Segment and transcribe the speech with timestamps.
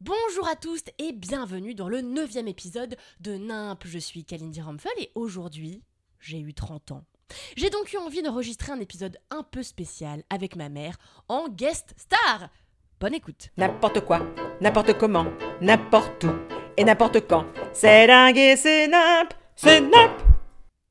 [0.00, 3.84] Bonjour à tous et bienvenue dans le neuvième épisode de NIMP.
[3.84, 5.82] Je suis Kalindi Ramphel et aujourd'hui,
[6.20, 7.04] j'ai eu 30 ans.
[7.56, 10.98] J'ai donc eu envie d'enregistrer un épisode un peu spécial avec ma mère
[11.28, 12.48] en guest star.
[13.00, 13.48] Bonne écoute.
[13.56, 14.20] N'importe quoi,
[14.60, 15.26] n'importe comment,
[15.60, 16.32] n'importe où
[16.76, 17.44] et n'importe quand.
[17.72, 20.22] C'est dingue et c'est nimp, c'est nimp.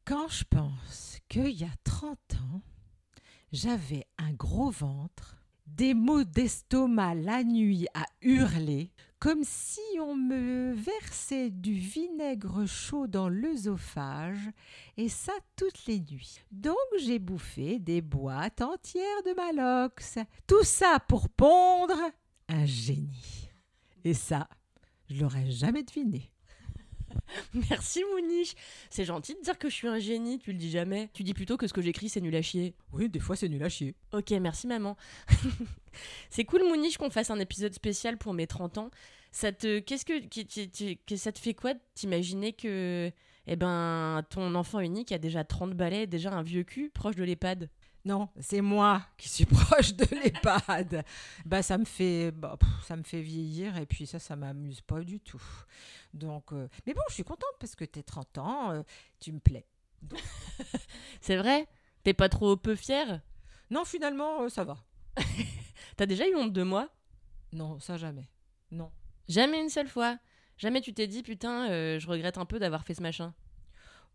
[0.04, 2.62] Quand je pense qu'il y a 30 ans,
[3.54, 5.37] j'avais un gros ventre,
[5.68, 13.08] des maux d'estomac la nuit à hurler, comme si on me versait du vinaigre chaud
[13.08, 14.50] dans l'œsophage,
[14.96, 16.42] et ça toutes les nuits.
[16.52, 20.20] Donc j'ai bouffé des boîtes entières de Malox.
[20.46, 22.00] Tout ça pour pondre
[22.48, 23.50] un génie.
[24.04, 24.48] Et ça,
[25.10, 26.32] je l'aurais jamais deviné.
[27.70, 28.54] Merci Mouniche.
[28.90, 31.10] C'est gentil de dire que je suis un génie, tu le dis jamais.
[31.14, 32.76] Tu dis plutôt que ce que j'écris c'est nul à chier.
[32.94, 33.96] Oui, des fois c'est nul à chier.
[34.14, 34.98] Ok, merci maman.
[36.30, 38.92] c'est cool Mouniche qu'on fasse un épisode spécial pour mes 30 ans.
[39.32, 43.12] Ça te qu'est-ce que, ça te fait quoi d'imaginer que
[43.50, 47.24] eh ben ton enfant unique a déjà 30 balais, déjà un vieux cul proche de
[47.24, 47.70] l'EHPAD?
[48.08, 51.04] Non, c'est moi qui suis proche de l'EHPAD.
[51.46, 54.80] bah, ça me fait, bah, pff, ça me fait vieillir et puis ça, ça m'amuse
[54.80, 55.44] pas du tout.
[56.14, 58.84] Donc, euh, mais bon, je suis contente parce que t'es 30 ans, euh,
[59.20, 59.68] tu me plais.
[61.22, 61.68] C'est vrai?
[62.04, 63.20] T'es pas trop peu fière?
[63.70, 64.78] Non, finalement, euh, ça va.
[65.98, 66.88] T'as déjà eu honte de moi?
[67.52, 68.30] Non, ça jamais.
[68.72, 68.90] Non.
[69.28, 70.18] Jamais une seule fois.
[70.58, 71.68] Jamais tu t'es dit putain,
[72.00, 73.34] je regrette un peu d'avoir fait ce machin.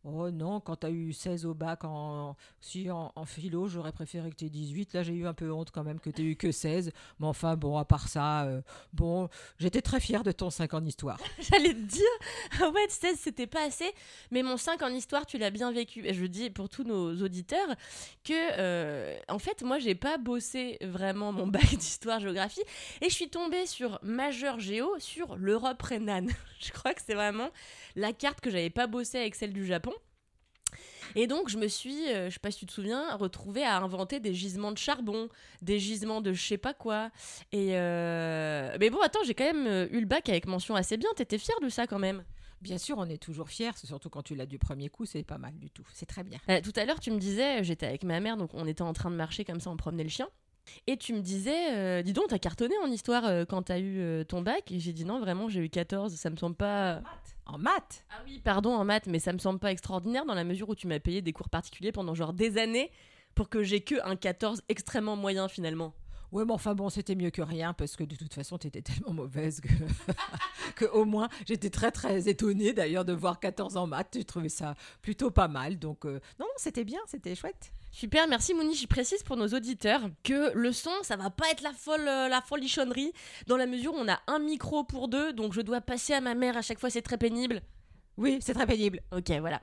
[0.04, 4.34] Oh non, quand t'as eu 16 au bac en, si, en, philo, j'aurais préféré que
[4.34, 4.94] t'aies 18.
[4.94, 6.90] Là, j'ai eu un peu honte quand même que t'aies eu que 16.
[7.20, 8.62] Mais enfin, bon, à part ça, euh,
[8.92, 9.28] bon,
[9.58, 11.18] j'étais très fière de ton 5 en histoire.
[11.38, 12.02] J'allais te dire,
[12.72, 13.90] ouais, 16 c'était pas assez,
[14.32, 16.04] mais mon 5 en histoire tu l'as bien vécu.
[16.04, 17.68] Et je dis pour tous nos auditeurs
[18.24, 22.62] que, euh, en fait, moi j'ai pas bossé vraiment mon bac d'histoire-géographie
[23.00, 26.30] et je suis tombée sur majeur géo sur l'Europe rhénane.
[26.60, 27.50] je crois que c'est vraiment
[27.94, 29.91] la carte que j'avais pas bossé avec celle du Japon.
[31.16, 33.78] Et donc, je me suis, euh, je sais pas si tu te souviens, retrouvée à
[33.78, 35.28] inventer des gisements de charbon,
[35.60, 37.10] des gisements de je sais pas quoi.
[37.52, 40.96] Et euh, Mais bon, attends, j'ai quand même euh, eu le bac avec mention assez
[40.96, 41.08] bien.
[41.16, 42.24] T'étais fière de ça quand même
[42.60, 45.36] Bien sûr, on est toujours fiers, surtout quand tu l'as du premier coup, c'est pas
[45.38, 45.82] mal du tout.
[45.94, 46.38] C'est très bien.
[46.48, 48.92] Euh, Tout à l'heure, tu me disais, j'étais avec ma mère, donc on était en
[48.92, 50.28] train de marcher comme ça, on promenait le chien.
[50.86, 53.98] Et tu me disais, euh, dis donc, t'as cartonné en histoire euh, quand t'as eu
[53.98, 57.00] euh, ton bac Et j'ai dit non, vraiment, j'ai eu 14, ça me semble pas.
[57.44, 60.44] En maths Ah oui, pardon, en maths, mais ça me semble pas extraordinaire dans la
[60.44, 62.90] mesure où tu m'as payé des cours particuliers pendant genre des années
[63.34, 65.92] pour que j'ai que un 14 extrêmement moyen finalement.
[66.32, 69.12] Ouais, mais enfin bon, c'était mieux que rien parce que de toute façon, t'étais tellement
[69.12, 69.68] mauvaise que,
[70.76, 74.08] que au moins, j'étais très très étonnée d'ailleurs de voir 14 en maths.
[74.14, 75.78] J'ai trouvé ça plutôt pas mal.
[75.78, 77.72] Donc, euh, non, non, c'était bien, c'était chouette.
[77.90, 78.74] Super, merci Mouni.
[78.74, 82.28] Je précise pour nos auditeurs que le son, ça va pas être la folle, euh,
[82.28, 83.12] la folichonnerie,
[83.46, 86.22] dans la mesure où on a un micro pour deux, donc je dois passer à
[86.22, 87.60] ma mère à chaque fois, c'est très pénible.
[88.18, 89.00] Oui, c'est très pénible.
[89.10, 89.62] Ok, voilà.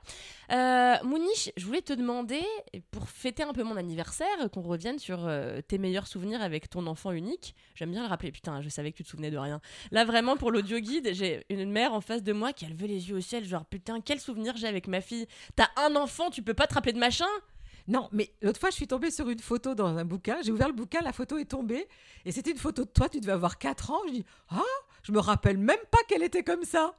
[0.50, 2.42] Euh, Mouniche, je voulais te demander,
[2.90, 6.86] pour fêter un peu mon anniversaire, qu'on revienne sur euh, tes meilleurs souvenirs avec ton
[6.88, 7.54] enfant unique.
[7.76, 9.60] J'aime bien le rappeler, putain, je savais que tu te souvenais de rien.
[9.92, 12.88] Là, vraiment, pour l'audio guide, j'ai une mère en face de moi qui a levé
[12.88, 15.26] les yeux au ciel, genre, putain, quel souvenir j'ai avec ma fille.
[15.54, 17.28] T'as un enfant, tu peux pas te rappeler de machin?
[17.86, 20.38] Non, mais l'autre fois, je suis tombée sur une photo dans un bouquin.
[20.42, 21.88] J'ai ouvert le bouquin, la photo est tombée.
[22.24, 24.00] Et c'était une photo de toi, tu devais avoir 4 ans.
[24.08, 24.60] Je dis, ah,
[25.02, 26.94] je me rappelle même pas qu'elle était comme ça.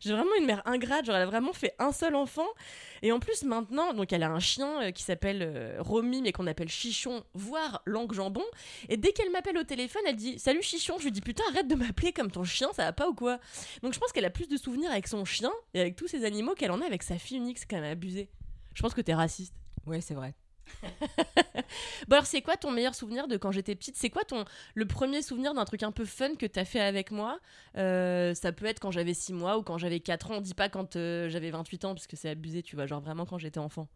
[0.00, 2.46] J'ai vraiment une mère ingrate, genre elle a vraiment fait un seul enfant.
[3.02, 6.32] Et en plus maintenant, donc elle a un chien euh, qui s'appelle euh, Romy, mais
[6.32, 8.44] qu'on appelle Chichon, voire Langue Jambon.
[8.88, 11.68] Et dès qu'elle m'appelle au téléphone, elle dit Salut Chichon, je lui dis Putain, arrête
[11.68, 13.38] de m'appeler comme ton chien, ça va pas ou quoi?
[13.82, 16.24] Donc je pense qu'elle a plus de souvenirs avec son chien et avec tous ses
[16.24, 18.28] animaux qu'elle en a avec sa fille unique, c'est quand même abusé.
[18.74, 19.54] Je pense que t'es raciste.
[19.86, 20.34] Ouais, c'est vrai.
[22.08, 23.96] Bon alors c'est quoi ton meilleur souvenir de quand j'étais petite?
[23.96, 24.44] C'est quoi ton
[24.74, 27.38] le premier souvenir d'un truc un peu fun que t'as fait avec moi?
[27.76, 30.36] Euh, Ça peut être quand j'avais 6 mois ou quand j'avais 4 ans.
[30.38, 33.00] On dit pas quand euh, j'avais 28 ans parce que c'est abusé, tu vois, genre
[33.00, 33.88] vraiment quand j'étais enfant.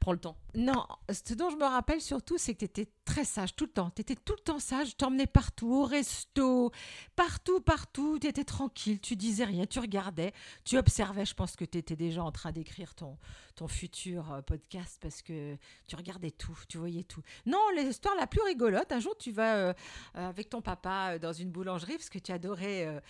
[0.00, 0.36] Prends le temps.
[0.54, 3.70] Non, ce dont je me rappelle surtout, c'est que tu étais très sage tout le
[3.70, 3.90] temps.
[3.90, 6.72] Tu étais tout le temps sage, je t'emmenais partout, au resto,
[7.16, 8.18] partout, partout.
[8.18, 10.32] Tu étais tranquille, tu disais rien, tu regardais,
[10.64, 11.24] tu observais.
[11.24, 13.18] Je pense que tu étais déjà en train d'écrire ton,
[13.58, 15.56] ton futur euh, podcast parce que
[15.88, 17.22] tu regardais tout, tu voyais tout.
[17.44, 19.72] Non, l'histoire la plus rigolote, un jour tu vas euh,
[20.16, 23.02] euh, avec ton papa dans une boulangerie parce que tu adorais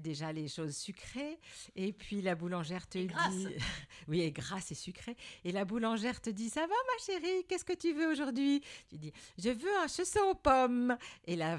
[0.00, 1.38] déjà les choses sucrées
[1.74, 3.48] et puis la boulangère te dit
[4.08, 7.64] oui, et grasse et sucrée et la boulangère te dit ça va ma chérie, qu'est-ce
[7.64, 8.62] que tu veux aujourd'hui?
[8.88, 10.96] Tu dis je veux un chausson aux pommes
[11.26, 11.56] et la,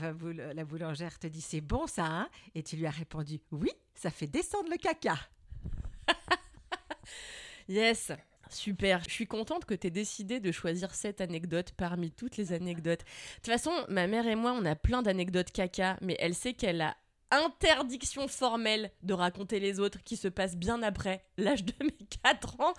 [0.54, 2.30] la boulangère te dit c'est bon ça hein?
[2.56, 5.18] Et tu lui as répondu oui, ça fait descendre le caca.
[7.68, 8.12] yes.
[8.50, 12.52] Super, je suis contente que tu aies décidé de choisir cette anecdote parmi toutes les
[12.52, 13.02] anecdotes.
[13.02, 16.54] De toute façon, ma mère et moi, on a plein d'anecdotes caca, mais elle sait
[16.54, 16.98] qu'elle a
[17.32, 22.60] interdiction formelle de raconter les autres qui se passent bien après l'âge de mes 4
[22.60, 22.74] ans.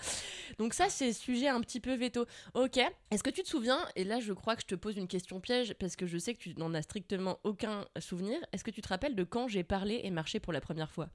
[0.59, 2.27] Donc ça, c'est sujet un petit peu veto.
[2.55, 2.79] Ok,
[3.11, 5.41] est-ce que tu te souviens, et là je crois que je te pose une question
[5.41, 8.81] piège parce que je sais que tu n'en as strictement aucun souvenir, est-ce que tu
[8.81, 11.09] te rappelles de quand j'ai parlé et marché pour la première fois?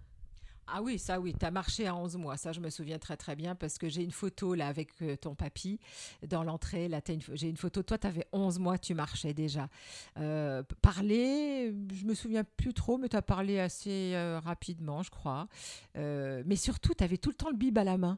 [0.68, 3.18] Ah oui, ça oui, tu as marché à 11 mois, ça je me souviens très
[3.18, 5.80] très bien parce que j'ai une photo là avec euh, ton papy
[6.28, 7.02] dans l'entrée, là
[7.34, 9.70] j'ai une photo, toi tu avais 11 mois, tu marchais déjà.
[10.18, 15.12] Euh, parler, je me souviens plus trop, mais tu as parlé assez euh, rapidement je
[15.12, 15.48] crois.
[15.96, 18.18] mais surtout, tu avais tout le temps le bib à la main.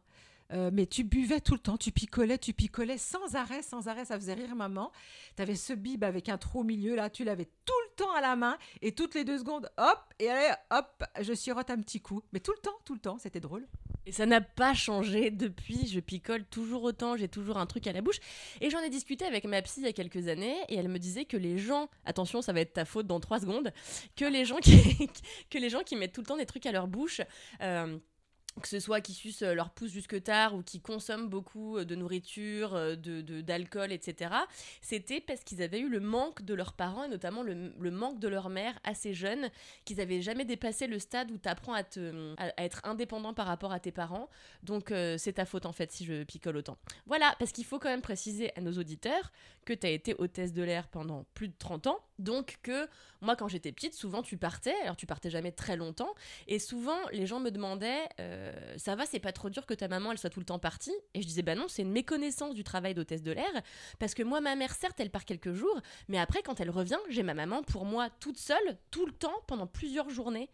[0.54, 4.06] Euh, mais tu buvais tout le temps, tu picolais, tu picolais sans arrêt, sans arrêt,
[4.06, 4.92] ça faisait rire maman.
[5.36, 8.14] Tu avais ce bib avec un trou au milieu, là, tu l'avais tout le temps
[8.14, 11.82] à la main, et toutes les deux secondes, hop, et allez, hop, je sirote un
[11.82, 12.22] petit coup.
[12.32, 13.68] Mais tout le temps, tout le temps, c'était drôle.
[14.06, 17.92] Et ça n'a pas changé depuis, je picole toujours autant, j'ai toujours un truc à
[17.92, 18.20] la bouche.
[18.62, 20.98] Et j'en ai discuté avec ma psy il y a quelques années, et elle me
[20.98, 23.74] disait que les gens, attention, ça va être ta faute dans trois secondes,
[24.16, 25.10] que les gens qui,
[25.50, 27.20] que les gens qui mettent tout le temps des trucs à leur bouche,
[27.62, 27.98] euh,
[28.62, 31.86] que ce soit qui sucent euh, leur pouce jusque tard ou qui consomment beaucoup euh,
[31.86, 34.32] de nourriture, euh, de, d'alcool, etc.,
[34.82, 38.28] c'était parce qu'ils avaient eu le manque de leurs parents et notamment le, manque de
[38.28, 39.50] leur mère assez jeune,
[39.86, 43.48] qu'ils avaient jamais dépassé le stade où tu apprends à, te, à, être indépendant par
[43.48, 44.30] rapport à tes parents.
[44.64, 46.78] Donc c'est ta faute en fait si je picole autant.
[47.06, 49.32] Voilà, parce qu'il faut quand même préciser à nos auditeurs
[49.66, 52.88] que tu as été hôtesse de l'air pendant plus de 30 ans, donc que
[53.22, 56.14] moi quand j'étais petite, souvent tu partais, alors tu partais jamais très longtemps,
[56.48, 58.08] et souvent les gens me demandaient
[58.78, 60.94] ça va, c'est pas trop dur que ta maman elle soit tout le temps partie
[61.14, 63.52] Et je disais bah non, c'est une méconnaissance du travail d'hôtesse de l'air
[64.00, 67.00] parce que moi ma mère certes elle part quelques jours, mais après quand elle revient,
[67.10, 70.50] j'ai ma maman pour moi toute seule tout le temps pendant plusieurs journées.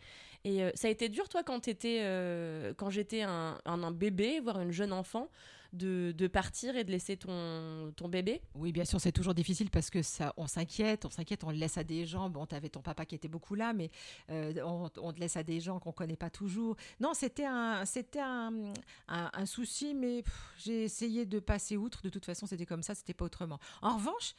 [0.45, 4.59] Et euh, ça a été dur toi quand euh, quand j'étais un, un, bébé, voire
[4.59, 5.29] une jeune enfant
[5.73, 9.89] de, partir et de laisser ton, ton bébé Oui, bien sûr, c'est toujours difficile parce
[9.89, 12.29] que ça, on s'inquiète, on s'inquiète, on le laisse à des gens.
[12.29, 13.89] Bon, tu avais ton papa qui était beaucoup là, mais
[14.29, 16.75] euh, on, te laisse à des gens qu'on connaît pas toujours.
[16.99, 18.73] Non, c'était un, c'était un,
[19.07, 20.23] un, souci, mais
[20.57, 22.01] j'ai essayé de passer outre.
[22.01, 23.59] De toute façon, c'était comme ça, c'était pas autrement.
[23.81, 24.35] En revanche,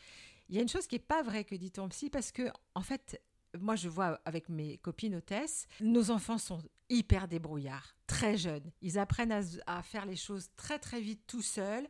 [0.48, 2.42] il y a une chose qui est pas vraie que dit ton psy parce que
[2.74, 3.20] en fait,
[3.58, 8.70] moi je vois avec mes copines hôtesses, nos enfants sont hyper débrouillards, très jeunes.
[8.80, 9.32] Ils apprennent
[9.66, 11.86] à, faire les choses très très vite tout seuls.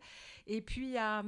[0.47, 1.23] Et puis à,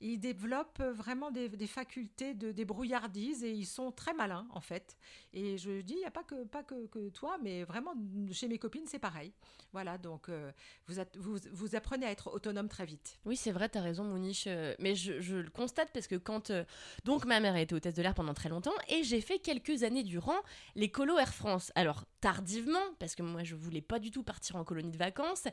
[0.00, 4.96] ils développent vraiment des, facultés de débrouillardise et ils sont très malins en fait.
[5.32, 7.94] Et je dis, il n'y a pas que, pas que, toi, mais vraiment
[8.32, 9.32] chez mes copines, c'est pareil.
[9.72, 10.50] Voilà, donc euh,
[10.86, 13.18] vous, vous, vous, apprenez à être autonome très vite.
[13.24, 14.44] Oui, c'est vrai, tu as raison, Mouniche.
[14.46, 16.50] Euh, mais je, le constate parce que quand.
[16.50, 16.64] Euh,
[17.04, 19.82] donc, ma mère a été hôtesse de l'air pendant très longtemps et j'ai fait quelques
[19.82, 20.38] années durant
[20.74, 21.70] les colos Air France.
[21.74, 25.44] Alors, tardivement, parce que moi, je voulais pas du tout partir en colonie de vacances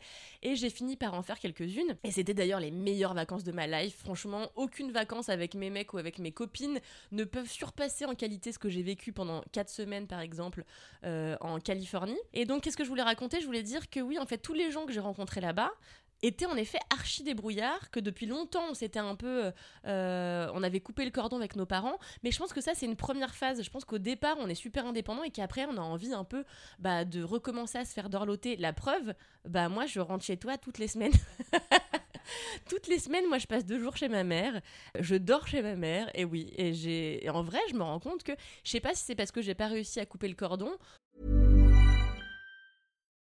[0.42, 1.98] et j'ai fini par en faire quelques-unes.
[2.04, 3.98] Et c'était d'ailleurs les meilleures vacances de ma life.
[3.98, 6.80] Franchement, aucune vacances avec mes mecs ou avec mes copines
[7.12, 10.64] ne peuvent surpasser en qualité ce que j'ai vécu pendant 4 semaines par exemple
[11.06, 12.20] euh, en Californie.
[12.34, 13.42] Et donc qu'est-ce que je voulais raconter?
[13.42, 15.72] Je voulais dire que oui, en fait, tous les gens que j'ai rencontrés là-bas,
[16.22, 19.52] étaient en effet archi débrouillards, que depuis longtemps on s'était un peu,
[19.86, 22.86] euh, on avait coupé le cordon avec nos parents, mais je pense que ça c'est
[22.86, 23.62] une première phase.
[23.62, 26.44] Je pense qu'au départ on est super indépendant et qu'après on a envie un peu
[26.80, 28.56] bah, de recommencer à se faire dorloter.
[28.58, 29.14] La preuve,
[29.46, 31.14] bah moi je rentre chez toi toutes les semaines.
[32.70, 34.62] Toutes les semaines, moi, je passe deux jours chez ma mère.
[35.00, 36.10] Je dors chez ma mère.
[36.14, 37.28] Et oui, et j'ai.
[37.30, 39.56] En vrai, je me rends compte que je sais pas si c'est parce que j'ai
[39.56, 40.72] pas réussi à couper le cordon.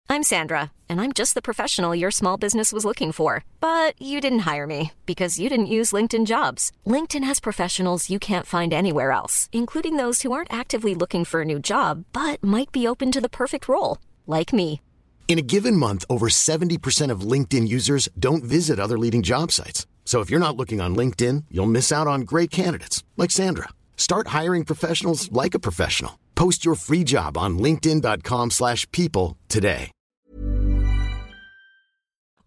[0.08, 3.44] I'm Sandra, and I'm just the professional your small business was looking for.
[3.60, 6.72] But you didn't hire me because you didn't use LinkedIn Jobs.
[6.86, 11.42] LinkedIn has professionals you can't find anywhere else, including those who aren't actively looking for
[11.42, 13.98] a new job but might be open to the perfect role,
[14.28, 14.80] like me.
[15.28, 19.86] In a given month, over 70% of LinkedIn users don't visit other leading job sites.
[20.06, 23.70] So if you're not looking on LinkedIn, you'll miss out on great candidates like Sandra.
[23.98, 26.20] Start hiring professionals like a professional.
[26.36, 29.92] Post your free job on linkedin.com/people today.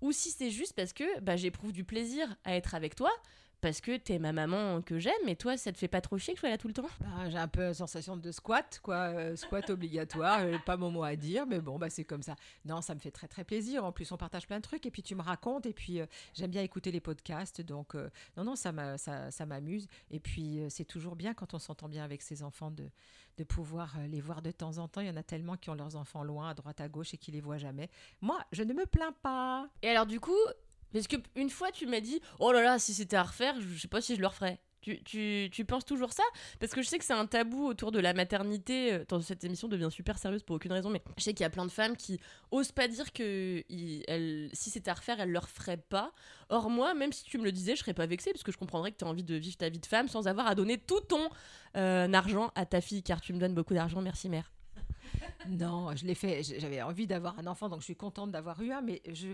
[0.01, 3.11] Ou si c'est juste parce que bah, j'éprouve du plaisir à être avec toi
[3.61, 6.35] parce que t'es ma maman que j'aime, et toi, ça te fait pas trop chier
[6.35, 6.88] que je sois là tout le temps?
[7.00, 8.97] Bah, j'ai un peu une sensation de squat, quoi.
[9.15, 12.37] euh, squat obligatoire, euh, pas mon mot à dire, mais bon, bah, c'est comme ça.
[12.65, 13.85] Non, ça me fait très très plaisir.
[13.85, 16.07] En plus, on partage plein de trucs, et puis tu me racontes, et puis euh,
[16.35, 19.87] j'aime bien écouter les podcasts, donc euh, non, non, ça m'a- ça, ça m'amuse.
[20.11, 22.88] Et puis, euh, c'est toujours bien quand on s'entend bien avec ses enfants de,
[23.38, 25.00] de pouvoir les voir de temps en temps.
[25.00, 27.19] Il y en a tellement qui ont leurs enfants loin, à droite, à gauche, et
[27.19, 27.91] qui les voient jamais.
[28.21, 29.69] Moi, je ne me plains pas.
[29.83, 30.37] Et alors, du coup,
[30.92, 33.78] parce que une fois, tu m'as dit, oh là là, si c'était à refaire, je
[33.78, 34.59] sais pas si je le referais.
[34.80, 36.23] Tu, tu, tu penses toujours ça?
[36.61, 38.92] Parce que je sais que c'est un tabou autour de la maternité.
[38.95, 41.50] euh, cette émission devient super sérieuse pour aucune raison, mais je sais qu'il y a
[41.50, 42.21] plein de femmes qui
[42.52, 43.64] osent pas dire que
[44.52, 46.12] si c'était à refaire, elles le referaient pas.
[46.49, 48.57] Or, moi, même si tu me le disais, je serais pas vexée parce que je
[48.57, 50.78] comprendrais que tu as envie de vivre ta vie de femme sans avoir à donner
[50.78, 51.28] tout ton
[51.76, 54.00] euh, argent à ta fille, car tu me donnes beaucoup d'argent.
[54.00, 54.52] Merci, mère.
[55.49, 56.42] Non, je l'ai fait.
[56.42, 59.28] J'avais envie d'avoir un enfant, donc je suis contente d'avoir eu un, mais je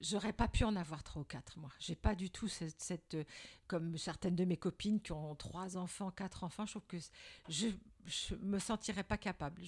[0.00, 1.58] j'aurais pas pu en avoir trois ou quatre.
[1.58, 3.24] Moi, j'ai pas du tout cette, cette, euh,
[3.70, 6.66] comme certaines de mes copines qui ont trois enfants, quatre enfants.
[6.66, 6.96] Je trouve que
[7.48, 7.68] je
[8.06, 9.62] je me sentirais pas capable.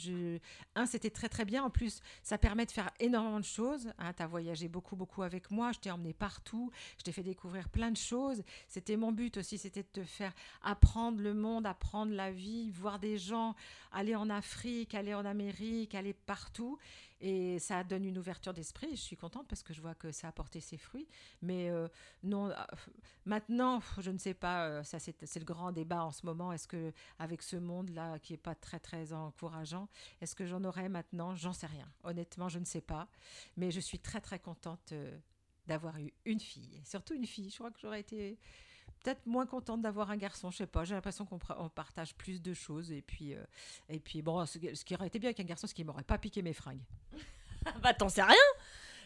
[0.74, 1.62] Un, c'était très très bien.
[1.62, 3.92] En plus, ça permet de faire énormément de choses.
[3.98, 5.70] Hein, tu as voyagé beaucoup beaucoup avec moi.
[5.70, 6.72] Je t'ai emmené partout.
[6.98, 8.42] Je t'ai fait découvrir plein de choses.
[8.66, 10.32] C'était mon but aussi, c'était de te faire
[10.62, 13.54] apprendre le monde, apprendre la vie, voir des gens,
[13.92, 16.78] aller en Afrique, aller en Amérique, aller partout.
[17.24, 18.88] Et ça donne une ouverture d'esprit.
[18.90, 21.06] Je suis contente parce que je vois que ça a porté ses fruits.
[21.40, 21.86] Mais euh,
[22.24, 22.54] non, euh,
[23.26, 24.66] maintenant, je ne sais pas.
[24.68, 26.52] euh, Ça, c'est le grand débat en ce moment.
[26.52, 29.88] Est-ce que avec ce monde-là qui est pas très très encourageant,
[30.20, 31.34] est-ce que j'en aurai maintenant?
[31.34, 31.88] J'en sais rien.
[32.04, 33.08] Honnêtement, je ne sais pas.
[33.56, 35.18] Mais je suis très très contente euh,
[35.66, 37.50] d'avoir eu une fille, surtout une fille.
[37.50, 38.38] Je crois que j'aurais été
[39.04, 40.50] peut-être moins contente d'avoir un garçon.
[40.50, 40.84] Je sais pas.
[40.84, 42.90] J'ai l'impression qu'on partage plus de choses.
[42.92, 43.44] Et puis euh,
[43.88, 46.04] et puis bon, ce, ce qui aurait été bien avec un garçon, c'est qu'il m'aurait
[46.04, 46.82] pas piqué mes fringues.
[47.82, 48.36] bah t'en sais rien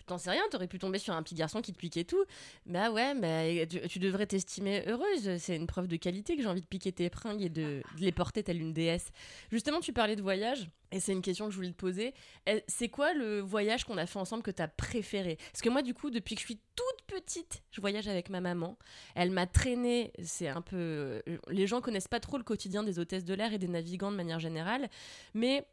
[0.07, 2.25] T'en sais rien, t'aurais pu tomber sur un petit garçon qui te piquait tout.
[2.65, 5.37] Bah ouais, mais tu, tu devrais t'estimer heureuse.
[5.39, 8.01] C'est une preuve de qualité que j'ai envie de piquer tes fringues et de, de
[8.01, 9.11] les porter telle une déesse.
[9.51, 12.15] Justement, tu parlais de voyage, et c'est une question que je voulais te poser.
[12.45, 15.37] Elle- C'est quoi le voyage qu'on a fait ensemble que t'as préféré?
[15.53, 18.41] Parce que moi, du coup, depuis que je suis toute petite, je voyage avec ma
[18.41, 18.79] maman.
[19.17, 21.21] Elle m'a traînée, c'est un peu...
[21.49, 24.17] Les gens connaissent pas trop le quotidien des hôtesses de l'air et des navigants de
[24.17, 24.89] manière générale,
[25.35, 25.67] mais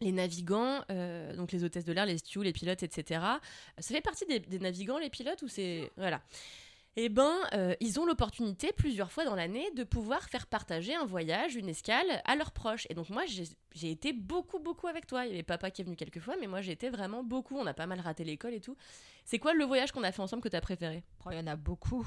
[0.00, 3.20] les navigants, euh, donc les hôtesses de l'air, les stewards, les pilotes, etc.
[3.78, 5.90] Ça fait partie des, navigants, les pilotes, ou c'est...
[5.96, 6.22] Voilà.
[7.00, 11.04] Eh ben, euh, ils ont l'opportunité plusieurs fois dans l'année de pouvoir faire partager un
[11.04, 12.88] voyage, une escale à leurs proches.
[12.90, 15.24] Et donc moi, j'ai été beaucoup, beaucoup avec toi.
[15.24, 17.56] Il y avait papa qui est venu quelques fois, mais moi, j'ai été vraiment beaucoup.
[17.56, 18.76] On a pas mal raté l'école et tout.
[19.24, 21.04] C'est quoi le voyage qu'on a fait ensemble que t'as préféré?
[21.24, 22.04] Oh, il y en a beaucoup.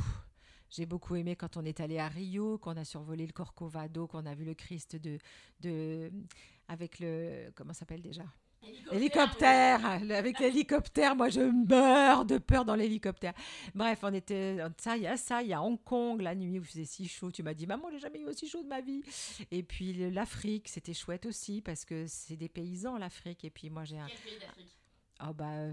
[0.71, 4.25] J'ai beaucoup aimé quand on est allé à Rio, qu'on a survolé le Corcovado, qu'on
[4.25, 5.19] a vu le Christ de,
[5.59, 6.09] de
[6.71, 8.23] avec le comment ça s'appelle déjà?
[8.91, 13.33] Hélicoptère, avec l'hélicoptère, moi je meurs de peur dans l'hélicoptère.
[13.73, 16.59] Bref, on était ça, il y a ça, il y a Hong Kong la nuit
[16.59, 17.31] où il faisait si chaud.
[17.31, 19.01] Tu m'as dit maman, j'ai jamais eu aussi chaud de ma vie.
[19.49, 23.43] Et puis l'Afrique, c'était chouette aussi parce que c'est des paysans l'Afrique.
[23.43, 24.07] Et puis moi j'ai un,
[25.23, 25.67] ah bah,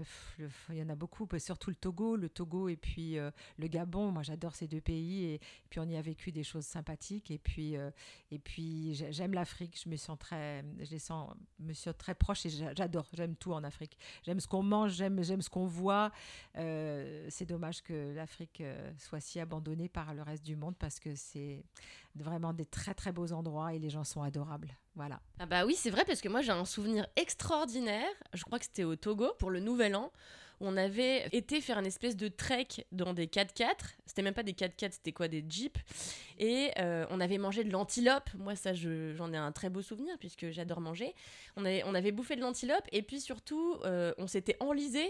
[0.69, 3.67] il y en a beaucoup, bah, surtout le Togo, le Togo et puis euh, le
[3.67, 4.11] Gabon.
[4.11, 7.31] Moi, j'adore ces deux pays et, puis on y a vécu des choses sympathiques.
[7.31, 7.89] Et puis, euh,
[8.29, 9.79] et puis j'ai- j'aime l'Afrique.
[9.83, 13.07] Je me sens très, je les sens, me sens très proche et j'a- j'adore.
[13.13, 13.97] J'aime tout en Afrique.
[14.23, 16.11] J'aime ce qu'on mange, j'aime, j'aime ce qu'on voit.
[16.57, 18.61] Euh, c'est dommage que l'Afrique
[18.99, 21.63] soit si abandonnée par le reste du monde parce que c'est
[22.15, 24.75] vraiment des très très beaux endroits et les gens sont adorables.
[24.95, 25.19] Voilà.
[25.39, 28.09] Ah bah oui, c'est vrai parce que moi j'ai un souvenir extraordinaire.
[28.33, 30.11] Je crois que c'était au Togo pour le Nouvel An.
[30.61, 33.95] On avait été faire une espèce de trek dans des 4x4.
[34.05, 35.79] C'était même pas des 4x4, c'était quoi Des jeeps.
[36.37, 38.29] Et euh, on avait mangé de l'antilope.
[38.37, 41.15] Moi, ça, je- j'en ai un très beau souvenir puisque j'adore manger.
[41.55, 45.09] On avait, on avait bouffé de l'antilope et puis surtout, euh, on s'était enlisé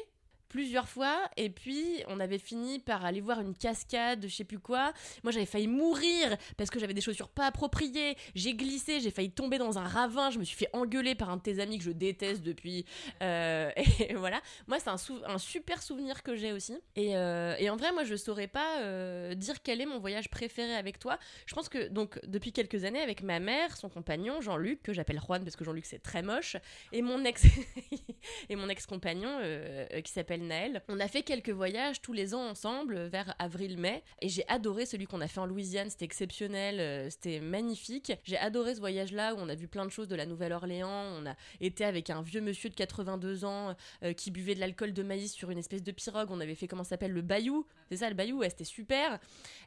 [0.50, 4.60] plusieurs fois et puis on avait fini par aller voir une cascade, je sais plus
[4.60, 4.92] quoi.
[5.24, 8.18] Moi j'avais failli mourir parce que j'avais des chaussures pas appropriées.
[8.36, 10.32] J'ai glissé, j'ai failli tomber dans un ravin.
[10.32, 12.86] Je me suis fait engueuler par un de tes amis que je déteste depuis.
[13.22, 14.42] Euh, et voilà.
[14.68, 16.78] Moi c'est un, super souvenir que j'ai aussi.
[16.96, 20.76] Et, euh, en vrai moi je saurais pas euh, dire quel est mon voyage préféré
[20.76, 21.20] avec toi.
[21.46, 25.20] Je pense que donc depuis quelques années avec ma mère, son compagnon Jean-Luc que j'appelle
[25.20, 26.58] Juan parce que Jean-Luc c'est très moche
[26.92, 27.46] et mon ex
[28.50, 29.40] et mon ex-compagnon
[30.04, 30.82] qui s'appelle Naël.
[30.88, 34.86] On a fait quelques voyages tous les ans ensemble euh, vers avril-mai et j'ai adoré
[34.86, 38.14] celui qu'on a fait en Louisiane, c'était exceptionnel, euh, c'était magnifique.
[38.24, 41.26] J'ai adoré ce voyage-là où on a vu plein de choses de la Nouvelle-Orléans, on
[41.26, 45.04] a été avec un vieux monsieur de 82 ans euh, qui buvait de l'alcool de
[45.04, 47.98] maïs sur une espèce de pirogue, on avait fait comment ça s'appelle le bayou, c'est
[47.98, 49.20] ça le bayou, c'était super.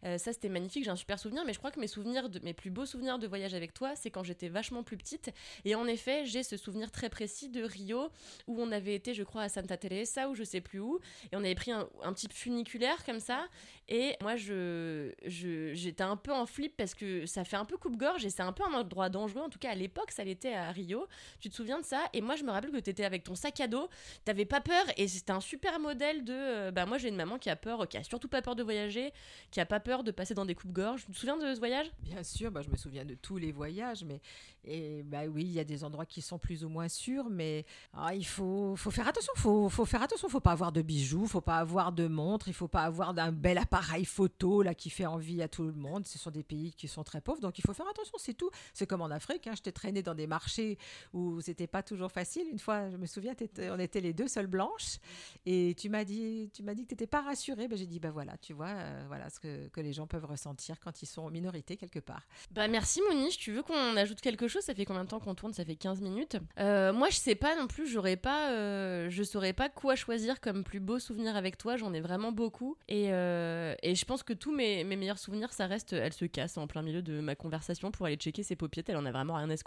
[0.03, 2.55] Ça c'était magnifique, j'ai un super souvenir, mais je crois que mes souvenirs, de, mes
[2.55, 5.31] plus beaux souvenirs de voyage avec toi, c'est quand j'étais vachement plus petite
[5.65, 8.11] et en effet, j'ai ce souvenir très précis de Rio
[8.47, 11.01] où on avait été, je crois, à Santa Teresa ou je sais plus où,
[11.31, 13.47] et on avait pris un, petit funiculaire comme ça.
[13.89, 18.25] Et moi, je, j'étais un peu en flip parce que ça fait un peu coupe-gorge
[18.25, 19.43] et c'est un peu un endroit dangereux.
[19.43, 21.07] En tout cas, à l'époque, ça l'était à Rio.
[21.41, 22.01] Tu te souviens de ça?
[22.13, 23.89] Et moi, je me rappelle que tu étais avec ton sac à dos,
[24.25, 26.33] t'avais pas peur et c'était un super modèle de.
[26.33, 28.63] euh, bah, moi, j'ai une maman qui a peur, qui a surtout pas peur de
[28.63, 29.13] voyager,
[29.51, 31.05] qui a pas peur de passer dans des coupes-gorge.
[31.05, 31.91] Tu te souviens de ce voyage?
[32.01, 34.21] Bien sûr, bah, je me souviens de tous les voyages, mais
[34.65, 37.67] et bah oui, il y a des endroits qui sont plus ou moins sûrs, mais
[37.95, 41.27] ah, il faut, faut faire attention, faut, faut faire attention, faut pas avoir de bijoux,
[41.27, 44.91] faut pas avoir de montre, il faut pas avoir d'un bel appareil photo là qui
[44.91, 46.07] fait envie à tout le monde.
[46.07, 48.51] Ce sont des pays qui sont très pauvres, donc il faut faire attention, c'est tout.
[48.75, 50.79] C'est comme en Afrique, hein, je t'ai traîné dans des marchés
[51.13, 52.47] où c'était pas toujours facile.
[52.51, 53.35] Une fois, je me souviens,
[53.71, 54.99] on était les deux seules blanches,
[55.47, 57.69] et tu m'as dit, tu m'as dit que t'étais pas rassurée.
[57.69, 60.25] Ben, j'ai dit, bah voilà, tu vois, euh, voilà ce que, que les gens peuvent
[60.25, 62.27] ressentir quand ils sont en minorité quelque part.
[62.51, 64.63] Bah merci Moniche, tu veux qu'on ajoute quelque chose?
[64.63, 65.53] Ça fait combien de temps qu'on tourne?
[65.53, 66.37] Ça fait 15 minutes.
[66.59, 70.41] Euh, moi je sais pas non plus, j'aurais pas, euh, je saurais pas quoi choisir
[70.43, 72.77] comme plus beau souvenir avec toi, j'en ai vraiment beaucoup.
[72.89, 76.27] Et, euh, et je pense que tous mes, mes meilleurs souvenirs, ça reste, elle se
[76.27, 79.13] casse en plein milieu de ma conversation pour aller checker ses paupiètes, elle en a
[79.13, 79.63] vraiment rien à.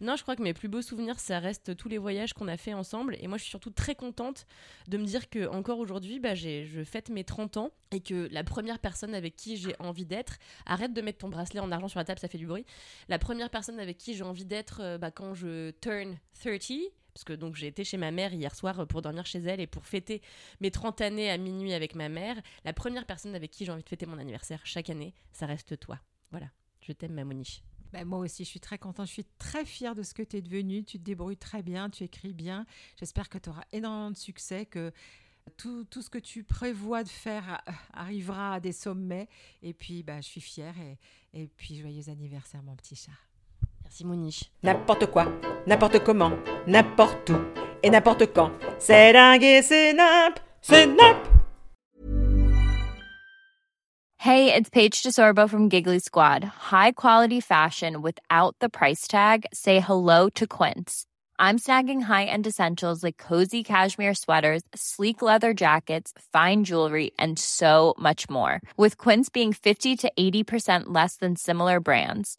[0.00, 2.56] Non, je crois que mes plus beaux souvenirs, ça reste tous les voyages qu'on a
[2.56, 3.16] fait ensemble.
[3.20, 4.46] Et moi, je suis surtout très contente
[4.88, 8.44] de me dire que encore aujourd'hui, bah, je fête mes 30 ans et que la
[8.44, 11.98] première personne avec qui j'ai envie d'être, arrête de mettre ton bracelet en argent sur
[11.98, 12.64] la table, ça fait du bruit.
[13.08, 16.72] La première personne avec qui j'ai envie d'être euh, bah, quand je turn 30,
[17.16, 19.58] parce que donc j'ai été chez ma mère hier soir euh, pour dormir chez elle
[19.58, 20.20] et pour fêter
[20.60, 23.82] mes 30 années à minuit avec ma mère, la première personne avec qui j'ai envie
[23.82, 25.98] de fêter mon anniversaire chaque année, ça reste toi.
[26.30, 26.50] Voilà,
[26.82, 27.62] je t'aime ma Moniche.
[27.94, 29.06] Ben, moi aussi, je suis très contente.
[29.06, 30.84] Je suis très fière de ce que tu es devenu.
[30.84, 32.66] Tu te débrouilles très bien, tu écris bien.
[32.98, 34.92] J'espère que tu auras énormément de succès, que
[35.56, 39.26] tout, tout ce que tu prévois de faire euh, arrivera à des sommets.
[39.62, 40.78] Et puis, ben, je suis fière.
[40.78, 40.98] Et,
[41.32, 43.12] et puis, joyeux anniversaire, mon petit chat.
[43.96, 44.44] Merci Moniche.
[44.62, 45.26] N'importe quoi,
[45.66, 46.32] n'importe comment,
[46.66, 47.38] n'importe où
[47.82, 48.50] et n'importe quand.
[48.78, 51.16] C'est dingue et c'est nimp, c'est nimp.
[54.18, 56.44] Hey, it's Paige DeSorbo from Giggly Squad.
[56.44, 59.46] High quality fashion without the price tag.
[59.54, 61.06] Say hello to Quince.
[61.38, 67.94] I'm snagging high-end essentials like cozy cashmere sweaters, sleek leather jackets, fine jewelry, and so
[67.98, 68.60] much more.
[68.76, 72.38] With Quince being 50 to 80% less than similar brands.